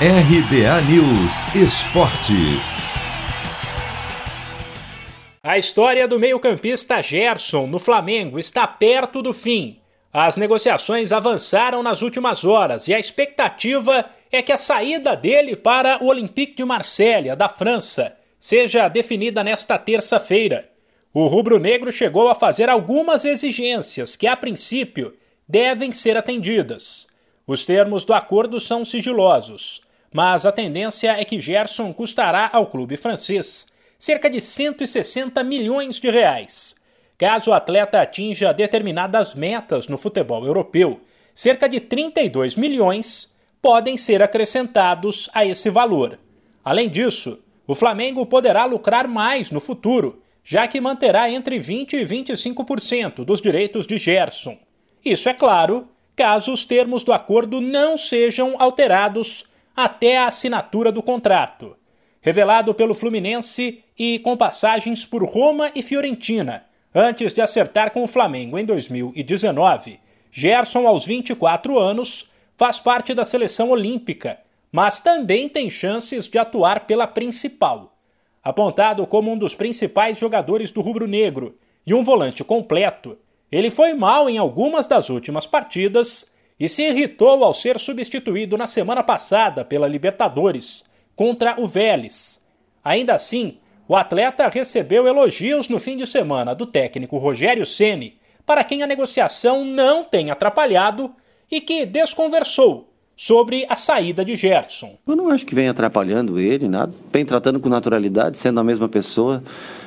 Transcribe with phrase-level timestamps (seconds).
[0.00, 2.60] RBA News Esporte.
[5.40, 9.78] A história do meio-campista Gerson no Flamengo está perto do fim.
[10.12, 16.02] As negociações avançaram nas últimas horas e a expectativa é que a saída dele para
[16.02, 20.68] o Olympique de Marselha, da França, seja definida nesta terça-feira.
[21.12, 25.14] O rubro-negro chegou a fazer algumas exigências que, a princípio,
[25.48, 27.13] devem ser atendidas.
[27.46, 29.82] Os termos do acordo são sigilosos,
[30.12, 33.66] mas a tendência é que Gerson custará ao clube francês
[33.98, 36.74] cerca de 160 milhões de reais.
[37.16, 41.00] Caso o atleta atinja determinadas metas no futebol europeu,
[41.34, 46.18] cerca de 32 milhões podem ser acrescentados a esse valor.
[46.64, 52.04] Além disso, o Flamengo poderá lucrar mais no futuro, já que manterá entre 20 e
[52.04, 54.58] 25% dos direitos de Gerson.
[55.02, 59.44] Isso é claro, caso os termos do acordo não sejam alterados
[59.76, 61.76] até a assinatura do contrato.
[62.20, 68.08] Revelado pelo Fluminense e com passagens por Roma e Fiorentina, antes de acertar com o
[68.08, 74.38] Flamengo em 2019, Gerson, aos 24 anos, faz parte da seleção olímpica,
[74.72, 77.96] mas também tem chances de atuar pela principal.
[78.42, 81.54] Apontado como um dos principais jogadores do rubro-negro
[81.86, 83.16] e um volante completo,
[83.54, 86.26] ele foi mal em algumas das últimas partidas
[86.58, 92.44] e se irritou ao ser substituído na semana passada pela Libertadores contra o Vélez.
[92.82, 98.64] Ainda assim, o atleta recebeu elogios no fim de semana do técnico Rogério Ceni, para
[98.64, 101.14] quem a negociação não tem atrapalhado
[101.48, 104.96] e que desconversou sobre a saída de Gerson.
[105.06, 106.92] Eu não acho que vem atrapalhando ele, nada.
[107.12, 109.42] Vem tratando com naturalidade, sendo a mesma pessoa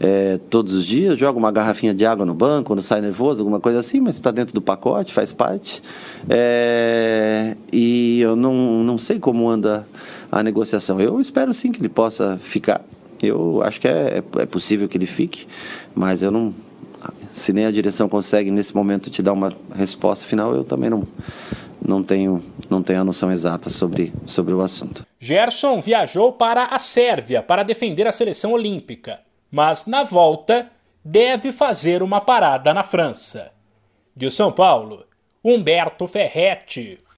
[0.00, 3.58] é, todos os dias, joga uma garrafinha de água no banco quando sai nervoso, alguma
[3.58, 5.82] coisa assim, mas está dentro do pacote, faz parte.
[6.28, 9.86] É, e eu não, não sei como anda
[10.30, 11.00] a negociação.
[11.00, 12.80] Eu espero sim que ele possa ficar.
[13.20, 15.46] Eu acho que é, é possível que ele fique,
[15.94, 16.54] mas eu não.
[17.30, 21.06] Se nem a direção consegue nesse momento te dar uma resposta final, eu também não,
[21.88, 25.04] não tenho, não tenho a noção exata sobre, sobre o assunto.
[25.18, 30.70] Gerson viajou para a Sérvia para defender a seleção olímpica mas na volta
[31.04, 33.52] deve fazer uma parada na França.
[34.14, 35.06] De São Paulo,
[35.42, 36.98] Humberto Ferretti.